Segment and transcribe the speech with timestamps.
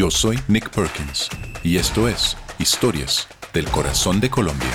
[0.00, 1.28] Yo soy Nick Perkins
[1.62, 4.70] y esto es Historias del Corazón de Colombia.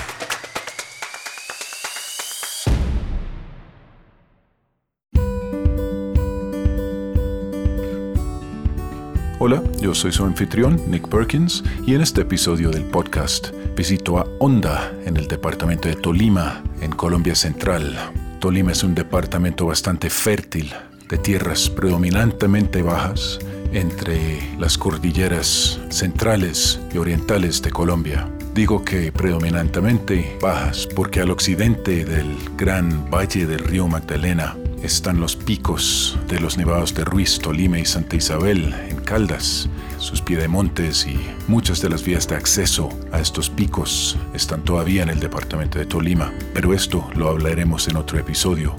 [9.39, 14.27] Hola, yo soy su anfitrión, Nick Perkins, y en este episodio del podcast visito a
[14.37, 17.97] Honda, en el departamento de Tolima, en Colombia Central.
[18.39, 20.71] Tolima es un departamento bastante fértil,
[21.09, 23.39] de tierras predominantemente bajas
[23.75, 28.29] entre las cordilleras centrales y orientales de Colombia.
[28.53, 35.35] Digo que predominantemente bajas porque al occidente del gran valle del río Magdalena están los
[35.35, 39.67] picos de los nevados de Ruiz, Tolima y Santa Isabel en Caldas,
[39.97, 45.09] sus piedemontes y muchas de las vías de acceso a estos picos están todavía en
[45.09, 48.73] el departamento de Tolima, pero esto lo hablaremos en otro episodio.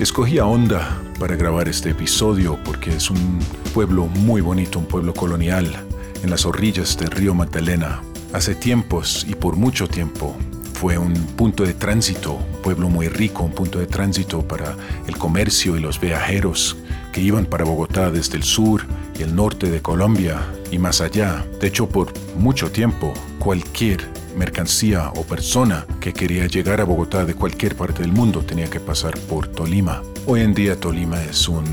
[0.00, 3.38] Escogí a Honda para grabar este episodio porque es un
[3.74, 5.84] pueblo muy bonito, un pueblo colonial
[6.22, 8.00] en las orillas del río Magdalena.
[8.32, 10.34] Hace tiempos y por mucho tiempo
[10.72, 14.74] fue un punto de tránsito, un pueblo muy rico, un punto de tránsito para
[15.06, 16.78] el comercio y los viajeros
[17.12, 18.86] que iban para Bogotá desde el sur
[19.18, 20.40] y el norte de Colombia
[20.70, 21.44] y más allá.
[21.60, 27.34] De hecho, por mucho tiempo, cualquier mercancía o persona que quería llegar a Bogotá de
[27.34, 30.02] cualquier parte del mundo tenía que pasar por Tolima.
[30.26, 31.64] Hoy en día Tolima es un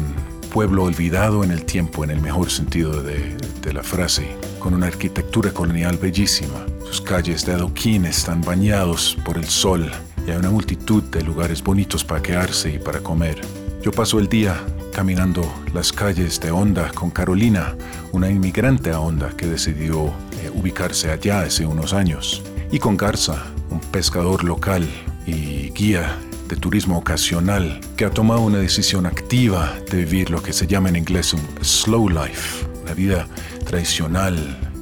[0.48, 3.36] pueblo olvidado en el tiempo en el mejor sentido de,
[3.74, 4.26] la frase,
[4.60, 6.66] con una arquitectura colonial bellísima.
[6.86, 9.92] Sus calles de adoquín están bañados por el sol
[10.26, 13.42] y hay una multitud de lugares bonitos para quedarse y para comer.
[13.84, 14.58] Yo paso el día
[14.94, 15.44] caminando
[15.74, 17.76] las calles de Honda con Carolina,
[18.14, 20.08] una inmigrante a Honda que decidió
[20.42, 22.42] eh, ubicarse allá hace unos años,
[22.72, 24.88] y con Garza, un pescador local
[25.26, 26.18] y guía
[26.48, 30.90] de turismo ocasional que ha tomado una decisión activa de vivir lo que se llama
[30.90, 33.28] en inglés un slow life, una vida
[33.66, 34.36] tradicional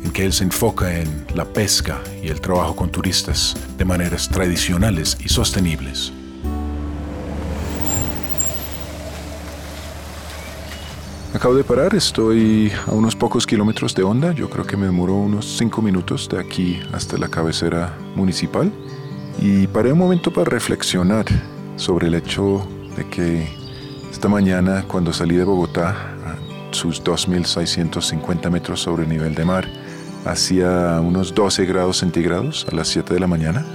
[0.04, 4.30] en que él se enfoca en la pesca y el trabajo con turistas de maneras
[4.30, 6.14] tradicionales y sostenibles.
[11.36, 15.16] Acabo de parar, estoy a unos pocos kilómetros de onda, yo creo que me demoró
[15.16, 18.72] unos 5 minutos de aquí hasta la cabecera municipal.
[19.38, 21.26] Y paré un momento para reflexionar
[21.76, 23.50] sobre el hecho de que
[24.10, 29.68] esta mañana cuando salí de Bogotá, a sus 2.650 metros sobre el nivel de mar,
[30.24, 33.66] hacía unos 12 grados centígrados a las 7 de la mañana.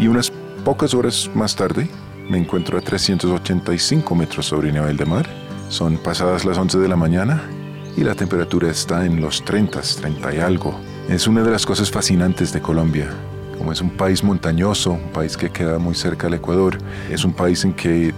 [0.00, 0.32] Y unas
[0.64, 1.88] pocas horas más tarde
[2.28, 6.88] me encuentro a 385 metros sobre el nivel de mar son pasadas las 11 de
[6.88, 7.42] la mañana
[7.96, 10.74] y la temperatura está en los 30, 30 y algo.
[11.08, 13.08] Es una de las cosas fascinantes de Colombia.
[13.58, 16.78] Como es un país montañoso, un país que queda muy cerca del Ecuador,
[17.10, 18.12] es un país en que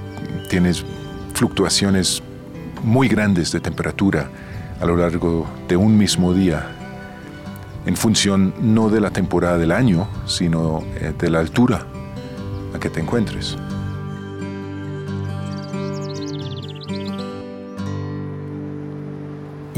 [0.49, 0.85] tienes
[1.35, 2.23] fluctuaciones
[2.83, 4.31] muy grandes de temperatura
[4.81, 6.67] a lo largo de un mismo día,
[7.87, 11.87] en función no de la temporada del año, sino eh, de la altura
[12.75, 13.57] a que te encuentres.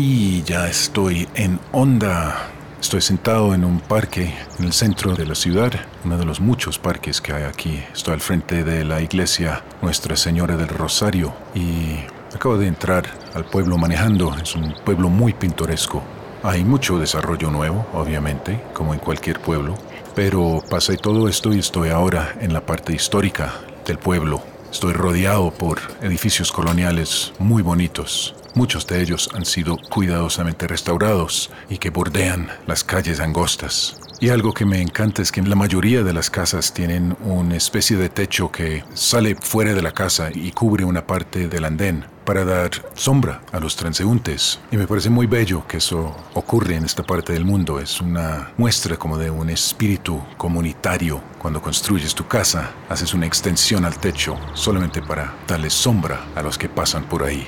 [0.00, 2.50] Y ya estoy en Onda.
[2.80, 5.72] Estoy sentado en un parque en el centro de la ciudad,
[6.04, 7.82] uno de los muchos parques que hay aquí.
[7.92, 11.96] Estoy al frente de la iglesia Nuestra Señora del Rosario y
[12.32, 14.32] acabo de entrar al pueblo manejando.
[14.40, 16.00] Es un pueblo muy pintoresco.
[16.44, 19.74] Hay mucho desarrollo nuevo, obviamente, como en cualquier pueblo,
[20.14, 23.52] pero pasé todo esto y estoy ahora en la parte histórica
[23.84, 24.44] del pueblo.
[24.70, 28.34] Estoy rodeado por edificios coloniales muy bonitos.
[28.54, 34.07] Muchos de ellos han sido cuidadosamente restaurados y que bordean las calles angostas.
[34.20, 37.96] Y algo que me encanta es que la mayoría de las casas tienen una especie
[37.96, 42.44] de techo que sale fuera de la casa y cubre una parte del andén para
[42.44, 44.58] dar sombra a los transeúntes.
[44.72, 47.78] Y me parece muy bello que eso ocurre en esta parte del mundo.
[47.78, 51.22] Es una muestra como de un espíritu comunitario.
[51.38, 56.58] Cuando construyes tu casa, haces una extensión al techo solamente para darle sombra a los
[56.58, 57.46] que pasan por ahí.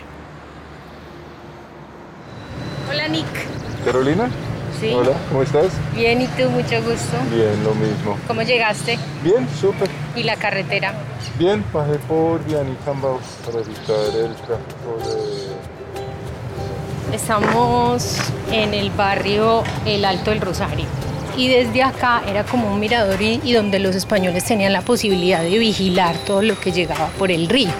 [2.88, 3.26] Hola Nick.
[3.84, 4.30] Carolina.
[4.80, 4.92] Sí.
[4.94, 5.72] Hola, ¿cómo estás?
[5.94, 6.48] Bien, ¿y tú?
[6.48, 7.18] Mucho gusto.
[7.30, 8.16] Bien, lo mismo.
[8.26, 8.98] ¿Cómo llegaste?
[9.22, 9.90] Bien, súper.
[10.16, 10.94] ¿Y la carretera?
[11.38, 14.96] Bien, bajé por Vianicambao para evitar el tráfico
[17.10, 17.14] de...
[17.14, 20.86] Estamos en el barrio El Alto del Rosario.
[21.36, 25.42] Y desde acá era como un mirador y, y donde los españoles tenían la posibilidad
[25.42, 27.70] de vigilar todo lo que llegaba por el río.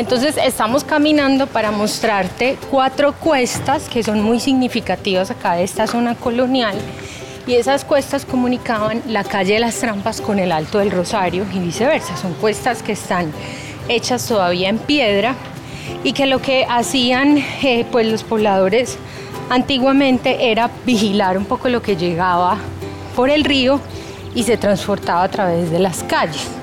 [0.00, 6.14] Entonces estamos caminando para mostrarte cuatro cuestas que son muy significativas acá de esta zona
[6.14, 6.74] colonial
[7.46, 11.58] y esas cuestas comunicaban la calle de las Trampas con el Alto del Rosario y
[11.58, 12.16] viceversa.
[12.16, 13.30] Son cuestas que están
[13.90, 15.34] hechas todavía en piedra
[16.02, 18.96] y que lo que hacían eh, pues los pobladores
[19.50, 22.56] antiguamente era vigilar un poco lo que llegaba
[23.14, 23.78] por el río
[24.34, 26.59] y se transportaba a través de las calles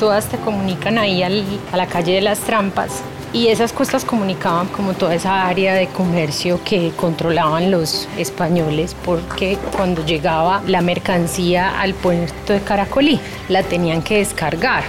[0.00, 3.02] todas te comunican ahí a la calle de las trampas
[3.34, 9.58] y esas costas comunicaban como toda esa área de comercio que controlaban los españoles porque
[9.76, 13.20] cuando llegaba la mercancía al puerto de Caracolí
[13.50, 14.84] la tenían que descargar.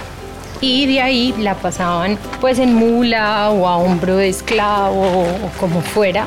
[0.62, 5.82] Y de ahí la pasaban pues en mula o a hombro de esclavo o como
[5.82, 6.26] fuera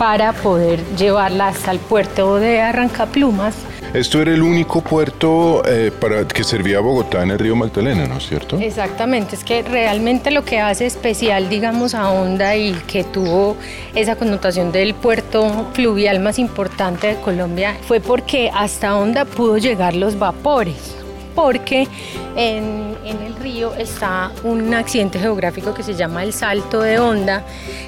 [0.00, 3.54] para poder llevarla hasta el puerto de Arrancaplumas
[3.92, 8.06] Esto era el único puerto eh, para que servía a Bogotá en el río Magdalena,
[8.06, 8.56] ¿no es cierto?
[8.58, 13.58] Exactamente, es que realmente lo que hace especial, digamos, a Honda y que tuvo
[13.94, 19.94] esa connotación del puerto fluvial más importante de Colombia fue porque hasta Honda pudo llegar
[19.94, 20.99] los vapores
[21.34, 21.88] porque
[22.36, 27.44] en, el río está un accidente geográfico que se llama el Salto de Honda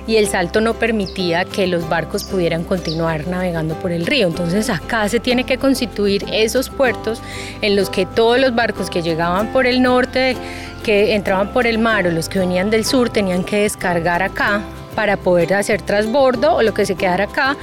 [0.06, 4.26] y el salto no permitía que los barcos pudieran continuar navegando por el río.
[4.26, 7.22] Entonces acá se tiene que constituir esos puertos
[7.60, 10.36] en los que todos los barcos que llegaban por el norte,
[10.82, 14.62] que entraban por el mar o los que venían del sur tenían que descargar acá
[14.94, 17.56] para poder hacer transbordo o lo que se quedara acá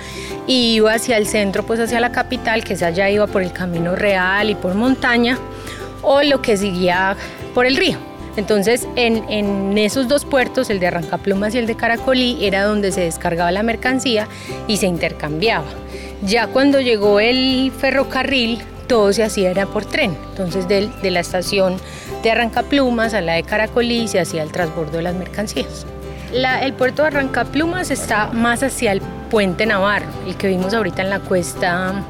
[0.47, 3.51] y iba hacia el centro, pues hacia la capital, que esa ya iba por el
[3.51, 5.37] camino real y por montaña
[6.01, 7.15] o lo que seguía
[7.53, 7.97] por el río.
[8.37, 13.01] Entonces, en, esos dos puertos, el de Arrancaplumas y el de Caracolí, era donde se
[13.01, 14.27] descargaba la mercancía
[14.67, 15.65] y se intercambiaba.
[16.21, 20.15] Ya cuando llegó el ferrocarril, todo se hacía era por tren.
[20.29, 21.75] Entonces, de, la estación
[22.23, 25.85] de Arrancaplumas a la de Caracolí se hacía el transbordo de las mercancías.
[26.33, 31.09] El puerto de Arrancaplumas está más hacia el puente Navarro, el que vimos ahorita en
[31.09, 32.05] la cuesta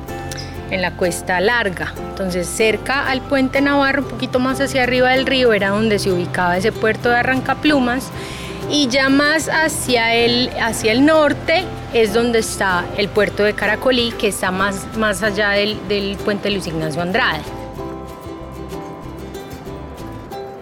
[0.71, 1.94] en la cuesta larga.
[2.10, 6.12] Entonces cerca al puente Navarro, un poquito más hacia arriba del río, era donde se
[6.12, 8.12] ubicaba ese puerto de Arrancaplumas.
[8.69, 14.12] Y ya más hacia el, hacia el norte es donde está el puerto de Caracolí,
[14.12, 17.42] que está más, más allá del, del puente Luis Ignacio Andrade.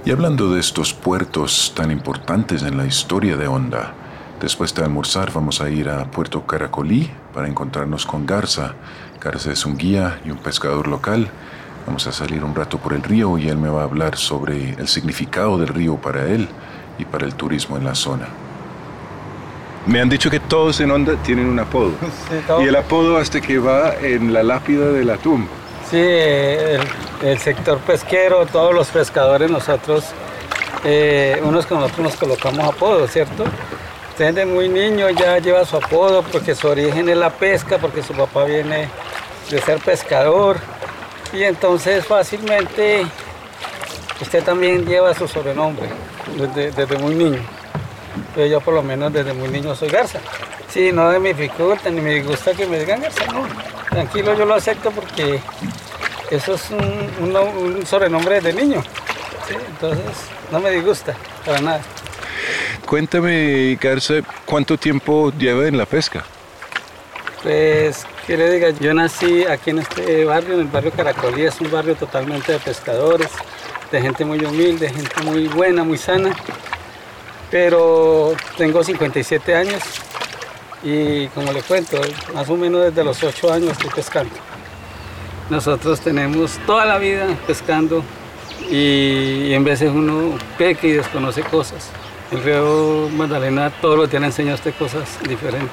[0.06, 3.94] Y hablando de estos puertos tan importantes en la historia de Honda,
[4.40, 8.76] después de almorzar vamos a ir a Puerto Caracolí para encontrarnos con Garza.
[9.22, 11.30] Garza es un guía y un pescador local.
[11.86, 14.72] Vamos a salir un rato por el río y él me va a hablar sobre
[14.74, 16.48] el significado del río para él
[17.00, 18.28] y para el turismo en la zona.
[19.86, 21.92] Me han dicho que todos en Honda tienen un apodo.
[22.30, 25.48] Sí, y el apodo hasta que va en la lápida de la tumba.
[25.90, 26.82] Sí, el,
[27.24, 30.04] el, sector pesquero, todos los pescadores, nosotros,
[30.84, 33.46] eh, unos con otros nos colocamos apodos, ¿cierto?
[34.18, 38.14] Desde muy niño ya lleva su apodo porque su origen es la pesca, porque su
[38.14, 38.90] papá viene
[39.50, 40.58] de ser pescador
[41.34, 43.06] y entonces fácilmente
[44.22, 45.90] usted también lleva su sobrenombre
[46.38, 47.40] desde, desde muy niño.
[48.36, 50.20] Pero yo por lo menos desde muy niño soy Garza.
[50.70, 53.48] Sí, no me dificulta ni me gusta que me digan Garza, no.
[53.90, 55.40] Tranquilo, yo lo acepto porque
[56.30, 58.84] eso es un, un, un sobrenombre de niño.
[59.48, 59.56] ¿sí?
[59.56, 60.16] Entonces
[60.52, 61.82] no me disgusta para nada.
[62.86, 66.24] Cuéntame, Garza, ¿cuánto tiempo lleva en la pesca?
[67.44, 68.76] Pues, ¿qué le?
[68.82, 72.60] Yo nací aquí en este barrio, en el barrio Caracolí, es un barrio totalmente de
[72.60, 73.30] pescadores,
[73.90, 76.36] de gente muy humilde, gente muy buena, muy sana.
[77.50, 79.82] Pero tengo 57 años
[80.84, 82.02] y como le cuento,
[82.34, 84.36] más o menos desde los 8 años estoy pescando.
[85.50, 88.04] Nosotros tenemos toda la vida pescando
[88.70, 91.90] y, en veces uno peca y desconoce cosas.
[92.34, 95.72] El río Magdalena todos los días le enseña a usted cosas diferentes.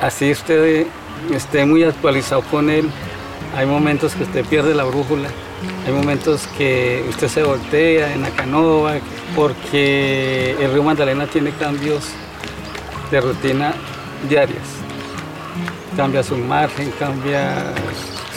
[0.00, 0.86] Así usted
[1.32, 2.90] esté muy actualizado con él,
[3.56, 5.28] hay momentos que usted pierde la brújula,
[5.86, 8.94] hay momentos que usted se voltea en la canoa,
[9.34, 12.04] porque el río Magdalena tiene cambios
[13.10, 13.74] de rutina
[14.28, 14.66] diarias.
[15.96, 17.72] Cambia su margen, cambia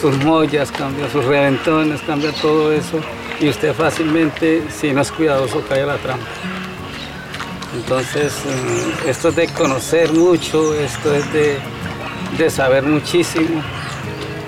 [0.00, 3.00] sus mollas, cambia sus reventones, cambia todo eso
[3.40, 6.26] y usted fácilmente, si no es cuidadoso, cae a la trampa.
[7.74, 11.58] Entonces, mm, esto es de conocer mucho, esto es de,
[12.38, 13.62] de saber muchísimo.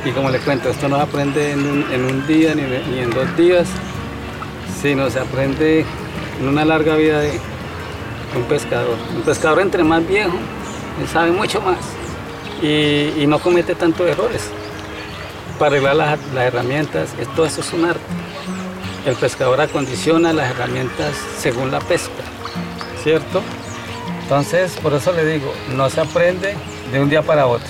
[0.04, 3.66] Y como le cuento, esto no se aprende en un, día ni, en dos días,
[4.82, 5.84] sino se aprende
[6.40, 7.40] en una larga vida de
[8.36, 8.96] un pescador.
[9.16, 10.36] Un pescador entre más viejo,
[11.10, 11.78] sabe mucho más
[12.62, 14.50] y, y no comete tantos errores.
[15.58, 18.00] Para arreglar las, las herramientas, todo eso es un arte.
[19.06, 22.22] El pescador acondiciona las herramientas según la pesca,
[23.02, 23.42] ¿cierto?
[24.22, 26.54] Entonces, por eso le digo, no se aprende
[26.92, 27.68] de un día para otro.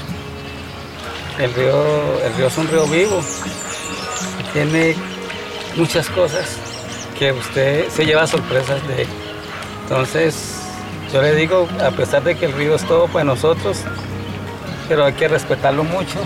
[1.39, 3.21] El río, el río es un río vivo,
[4.53, 4.95] tiene
[5.77, 6.59] muchas cosas
[7.19, 9.09] que usted se lleva sorpresas de él.
[9.83, 10.61] Entonces,
[11.13, 13.79] yo le digo, a pesar de que el río es todo para nosotros,
[14.89, 16.19] pero hay que respetarlo mucho,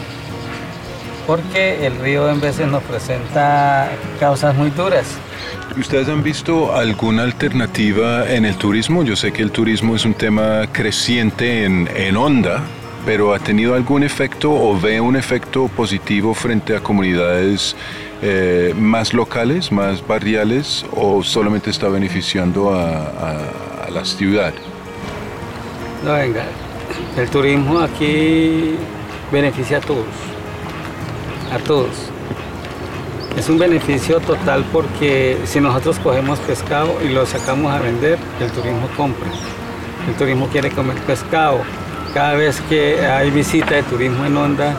[1.26, 3.90] porque el río en veces nos presenta
[4.20, 5.06] causas muy duras.
[5.76, 9.04] ¿Ustedes han visto alguna alternativa en el turismo?
[9.04, 12.62] Yo sé que el turismo es un tema creciente en, en onda,
[13.04, 17.74] pero ¿ha tenido algún efecto o ve un efecto positivo frente a comunidades
[18.22, 24.52] eh, más locales, más barriales o solamente está beneficiando a, la ciudad?
[26.04, 26.44] No, venga,
[27.16, 28.74] el turismo aquí
[29.32, 30.04] beneficia a todos,
[31.50, 32.10] a todos.
[33.38, 38.50] Es un beneficio total porque si nosotros cogemos pescado y lo sacamos a vender, el
[38.50, 39.28] turismo compra.
[40.06, 41.60] El turismo quiere comer pescado,
[42.14, 44.76] cada vez que hay visita de turismo en Onda,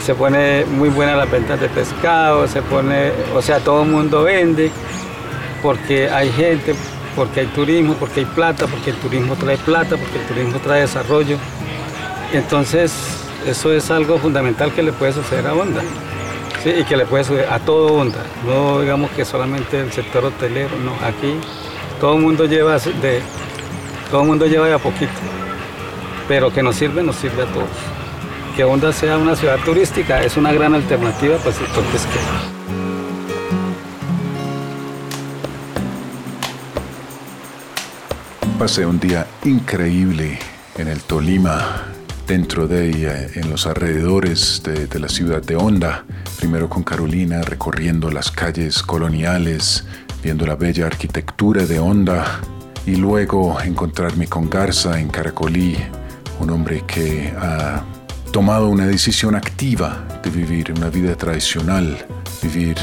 [0.00, 4.22] se pone muy buena las ventas de pescado, se pone, o sea, todo el mundo
[4.22, 4.70] vende
[5.62, 6.74] porque hay gente,
[7.14, 10.82] porque hay turismo, porque hay plata, porque el turismo trae plata, porque el turismo trae
[10.82, 11.36] desarrollo.
[12.32, 12.92] Entonces,
[13.46, 15.82] eso es algo fundamental que le puede suceder a Onda.
[16.64, 20.76] y que le puede suceder a todo Onda, no digamos que solamente el sector hotelero,
[20.84, 21.34] no, aquí
[22.00, 23.20] todo el mundo lleva de
[24.10, 25.12] todo el mundo lleva de a poquito
[26.30, 27.66] pero que nos sirve, nos sirve a todos.
[28.54, 32.24] Que Honda sea una ciudad turística es una gran alternativa para el sector pesquero.
[38.60, 40.38] Pasé un día increíble
[40.78, 41.86] en el Tolima,
[42.28, 46.04] dentro de ella, en los alrededores de, de, la ciudad de Honda.
[46.38, 49.84] Primero con Carolina, recorriendo las calles coloniales,
[50.22, 52.40] viendo la bella arquitectura de Honda.
[52.86, 55.76] Y luego encontrarme con Garza en Caracolí,
[56.40, 57.84] un hombre que ha
[58.32, 61.98] tomado una decisión activa de vivir una vida tradicional,
[62.42, 62.76] vivir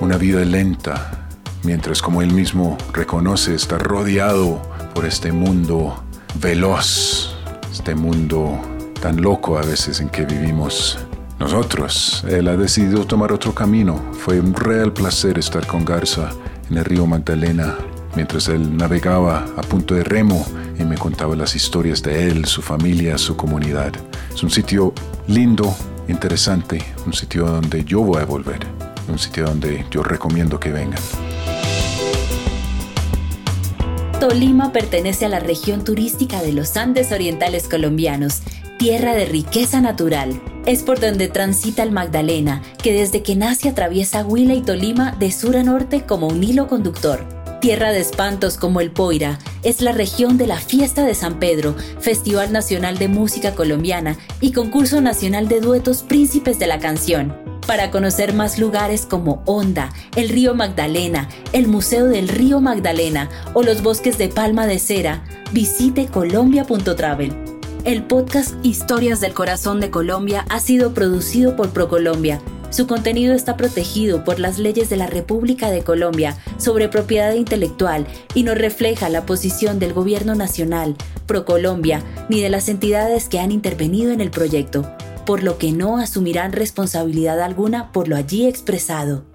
[0.00, 1.28] una vida lenta,
[1.64, 4.62] mientras como él mismo reconoce está rodeado
[4.94, 6.04] por este mundo
[6.40, 7.34] veloz,
[7.72, 8.58] este mundo
[9.00, 10.98] tan loco a veces en que vivimos
[11.38, 12.24] nosotros.
[12.28, 14.00] Él ha decidido tomar otro camino.
[14.12, 16.30] Fue un real placer estar con Garza
[16.70, 17.74] en el río Magdalena
[18.14, 20.44] mientras él navegaba a punto de remo
[20.78, 23.92] y me contaba las historias de él, su familia, su comunidad.
[24.34, 24.92] Es un sitio
[25.26, 25.74] lindo,
[26.08, 28.66] interesante, un sitio donde yo voy a volver,
[29.08, 31.00] un sitio donde yo recomiendo que vengan.
[34.20, 38.42] Tolima pertenece a la región turística de los Andes Orientales colombianos,
[38.78, 40.42] tierra de riqueza natural.
[40.66, 45.32] Es por donde transita el Magdalena, que desde que nace atraviesa Huila y Tolima de
[45.32, 47.39] sur a norte como un hilo conductor.
[47.60, 51.74] Tierra de espantos como el Poira es la región de la Fiesta de San Pedro,
[51.98, 57.36] Festival Nacional de Música Colombiana y Concurso Nacional de Duetos Príncipes de la Canción.
[57.66, 63.62] Para conocer más lugares como Honda, el río Magdalena, el Museo del Río Magdalena o
[63.62, 67.36] los bosques de Palma de Cera, visite colombia.travel.
[67.84, 72.40] El podcast Historias del Corazón de Colombia ha sido producido por ProColombia
[72.70, 78.06] su contenido está protegido por las leyes de la República de Colombia sobre propiedad intelectual
[78.34, 80.96] y no refleja la posición del Gobierno Nacional,
[81.26, 84.90] ProColombia, ni de las entidades que han intervenido en el proyecto,
[85.26, 89.29] por lo que no asumirán responsabilidad alguna por lo allí expresado.